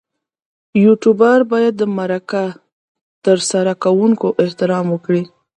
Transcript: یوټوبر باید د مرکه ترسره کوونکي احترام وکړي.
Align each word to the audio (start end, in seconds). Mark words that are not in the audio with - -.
یوټوبر 0.83 1.37
باید 1.51 1.73
د 1.77 1.83
مرکه 1.97 2.43
ترسره 3.25 3.73
کوونکي 3.83 4.27
احترام 4.43 4.85
وکړي. 4.91 5.23